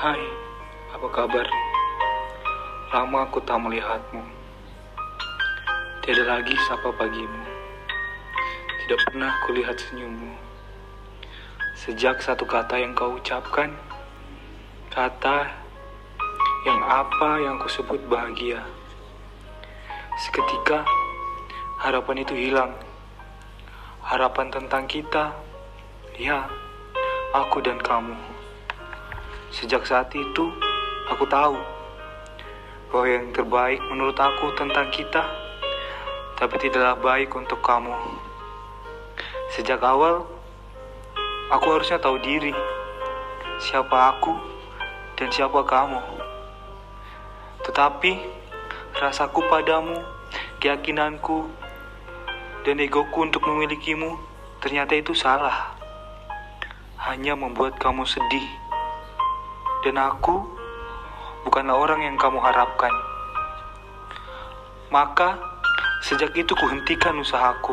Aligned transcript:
Hai, 0.00 0.16
apa 0.96 1.12
kabar? 1.12 1.44
Lama 2.88 3.28
aku 3.28 3.36
tak 3.44 3.60
melihatmu. 3.60 4.24
Tidak 6.00 6.24
lagi 6.24 6.56
sapa 6.64 6.88
pagimu. 6.96 7.44
Tidak 8.80 8.96
pernah 9.04 9.28
kulihat 9.44 9.76
senyummu. 9.76 10.32
Sejak 11.76 12.16
satu 12.24 12.48
kata 12.48 12.80
yang 12.80 12.96
kau 12.96 13.20
ucapkan, 13.20 13.76
kata 14.88 15.52
yang 16.64 16.80
apa 16.80 17.36
yang 17.44 17.60
kusebut 17.60 18.00
bahagia. 18.08 18.64
Seketika, 20.16 20.80
harapan 21.76 22.24
itu 22.24 22.32
hilang. 22.32 22.72
Harapan 24.00 24.48
tentang 24.48 24.88
kita, 24.88 25.36
ya, 26.16 26.48
aku 27.36 27.60
dan 27.60 27.76
kamu. 27.84 28.39
Sejak 29.50 29.82
saat 29.82 30.14
itu, 30.14 30.46
aku 31.10 31.26
tahu 31.26 31.58
bahwa 32.94 33.06
yang 33.10 33.34
terbaik 33.34 33.82
menurut 33.90 34.14
aku 34.14 34.54
tentang 34.54 34.86
kita, 34.94 35.26
tapi 36.38 36.54
tidaklah 36.62 36.94
baik 36.94 37.34
untuk 37.34 37.58
kamu. 37.58 37.90
Sejak 39.50 39.82
awal, 39.82 40.22
aku 41.50 41.66
harusnya 41.66 41.98
tahu 41.98 42.22
diri, 42.22 42.54
siapa 43.58 44.14
aku 44.14 44.38
dan 45.18 45.34
siapa 45.34 45.66
kamu. 45.66 45.98
Tetapi, 47.66 48.12
rasaku 49.02 49.50
padamu, 49.50 49.98
keyakinanku, 50.62 51.50
dan 52.62 52.78
egoku 52.78 53.26
untuk 53.26 53.50
memilikimu 53.50 54.14
ternyata 54.62 54.94
itu 54.94 55.10
salah. 55.10 55.74
Hanya 57.02 57.34
membuat 57.34 57.82
kamu 57.82 58.06
sedih. 58.06 58.69
Dan 59.80 59.96
aku 59.96 60.44
bukanlah 61.48 61.76
orang 61.76 62.04
yang 62.04 62.16
kamu 62.20 62.36
harapkan. 62.40 62.92
Maka 64.92 65.40
sejak 66.04 66.36
itu 66.36 66.52
kuhentikan 66.52 67.16
usahaku. 67.16 67.72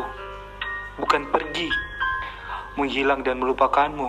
Bukan 0.98 1.28
pergi, 1.28 1.68
menghilang 2.80 3.20
dan 3.20 3.38
melupakanmu. 3.38 4.08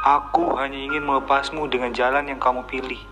Aku 0.00 0.56
hanya 0.56 0.80
ingin 0.80 1.04
melepasmu 1.04 1.68
dengan 1.68 1.92
jalan 1.92 2.24
yang 2.24 2.40
kamu 2.40 2.64
pilih. 2.64 3.02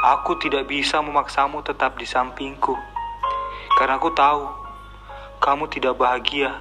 Aku 0.00 0.36
tidak 0.36 0.68
bisa 0.68 1.00
memaksamu 1.00 1.64
tetap 1.64 1.96
di 1.96 2.04
sampingku. 2.04 2.76
Karena 3.80 3.96
aku 3.96 4.12
tahu 4.12 4.44
kamu 5.40 5.72
tidak 5.72 5.96
bahagia. 5.96 6.60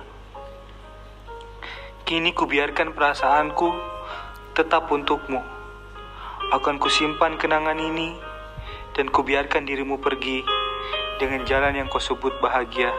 Kini 2.07 2.31
kubiarkan 2.31 2.95
perasaanku 2.95 3.69
tetap 4.59 4.91
untukmu. 4.91 5.39
Akan 6.51 6.83
kusimpan 6.83 7.39
kenangan 7.39 7.79
ini 7.79 8.11
dan 8.91 9.07
kubiarkan 9.07 9.63
dirimu 9.63 10.03
pergi 10.03 10.43
dengan 11.15 11.47
jalan 11.47 11.79
yang 11.79 11.87
kau 11.87 12.03
sebut 12.03 12.35
bahagia 12.43 12.91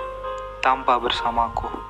tanpa 0.65 0.97
bersamaku. 0.97 1.90